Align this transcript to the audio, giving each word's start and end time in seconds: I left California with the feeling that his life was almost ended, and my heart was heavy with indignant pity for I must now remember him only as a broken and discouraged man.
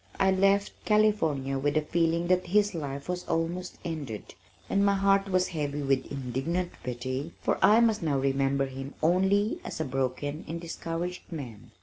I 0.19 0.31
left 0.31 0.71
California 0.83 1.59
with 1.59 1.75
the 1.75 1.83
feeling 1.83 2.25
that 2.25 2.47
his 2.47 2.73
life 2.73 3.07
was 3.07 3.23
almost 3.27 3.77
ended, 3.85 4.33
and 4.67 4.83
my 4.83 4.95
heart 4.95 5.29
was 5.29 5.49
heavy 5.49 5.83
with 5.83 6.11
indignant 6.11 6.71
pity 6.81 7.33
for 7.43 7.59
I 7.63 7.81
must 7.81 8.01
now 8.01 8.17
remember 8.17 8.65
him 8.65 8.95
only 9.03 9.59
as 9.63 9.79
a 9.79 9.85
broken 9.85 10.43
and 10.47 10.59
discouraged 10.59 11.31
man. 11.31 11.69